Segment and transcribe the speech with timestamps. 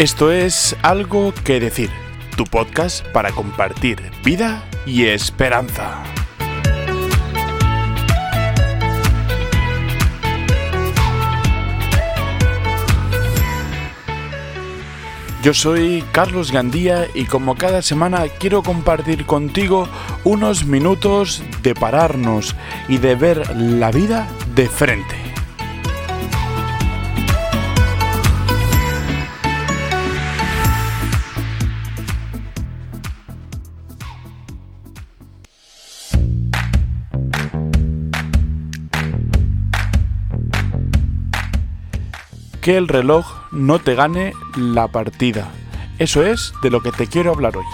[0.00, 1.90] Esto es Algo que Decir,
[2.34, 6.02] tu podcast para compartir vida y esperanza.
[15.42, 19.86] Yo soy Carlos Gandía y como cada semana quiero compartir contigo
[20.24, 22.56] unos minutos de pararnos
[22.88, 25.29] y de ver la vida de frente.
[42.60, 45.50] Que el reloj no te gane la partida.
[45.98, 47.64] Eso es de lo que te quiero hablar hoy.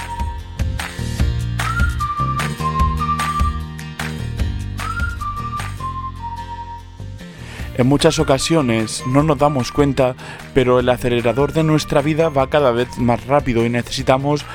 [7.78, 10.14] En muchas ocasiones no nos damos cuenta,
[10.54, 14.46] pero el acelerador de nuestra vida va cada vez más rápido y necesitamos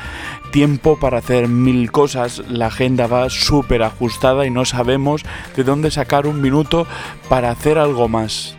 [0.52, 2.42] tiempo para hacer mil cosas.
[2.50, 5.23] La agenda va súper ajustada y no sabemos
[5.55, 6.88] de dónde sacar un minuto
[7.30, 8.58] para hacer algo más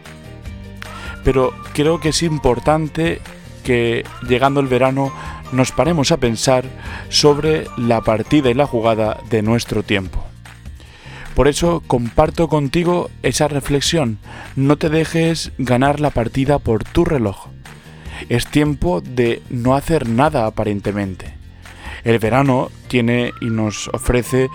[1.25, 3.21] pero creo que es importante
[3.65, 5.13] que llegando el verano
[5.53, 6.65] nos paremos a pensar
[7.09, 10.25] sobre la partida y la jugada de nuestro tiempo.
[11.35, 14.19] Por eso comparto contigo esa reflexión.
[14.55, 17.47] No te dejes ganar la partida por tu reloj.
[18.29, 21.32] Es tiempo de no hacer nada aparentemente.
[22.05, 24.49] El verano tiene y nos ofrece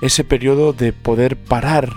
[0.00, 1.90] ese periodo de poder parar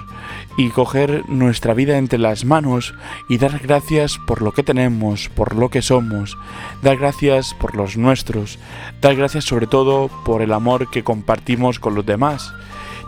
[0.58, 2.96] y coger nuestra vida entre las manos
[3.30, 6.38] y dar gracias por lo que tenemos, por lo que somos,
[6.82, 8.58] dar gracias por los nuestros,
[9.00, 12.54] dar gracias sobre todo por el amor que compartimos con los demás.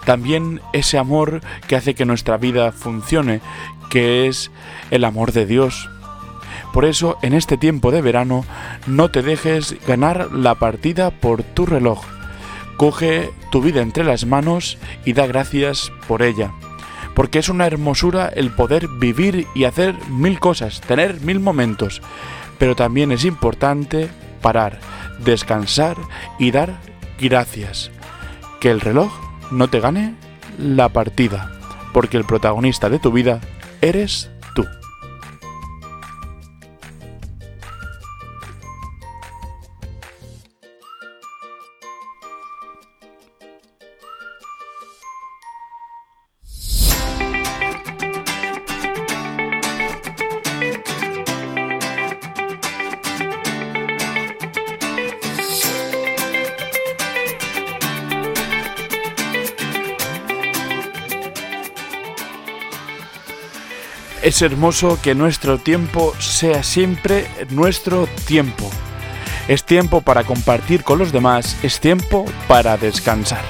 [0.06, 3.42] También ese amor que hace que nuestra vida funcione,
[3.90, 4.52] que es
[4.92, 5.90] el amor de Dios.
[6.74, 8.46] Por eso, en este tiempo de verano,
[8.88, 12.04] no te dejes ganar la partida por tu reloj.
[12.78, 16.52] Coge tu vida entre las manos y da gracias por ella
[17.20, 22.02] porque es una hermosura el poder vivir y hacer mil cosas, tener mil momentos,
[22.58, 24.08] pero también es importante
[24.42, 24.80] parar,
[25.20, 25.98] descansar
[26.38, 26.78] y dar
[27.20, 27.92] gracias.
[28.62, 29.12] Que el reloj
[29.52, 30.16] no te gane
[30.58, 31.52] la partida,
[31.94, 33.42] porque el protagonista de tu vida
[33.82, 34.30] eres
[64.22, 68.70] Es hermoso que nuestro tiempo sea siempre nuestro tiempo.
[69.48, 73.44] Es tiempo para compartir con los demás, es tiempo para descansar.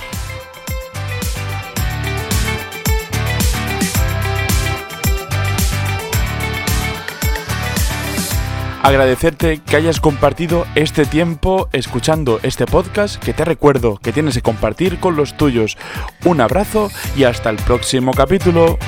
[8.81, 14.41] agradecerte que hayas compartido este tiempo escuchando este podcast que te recuerdo que tienes que
[14.41, 15.77] compartir con los tuyos.
[16.25, 18.79] Un abrazo y hasta el próximo capítulo.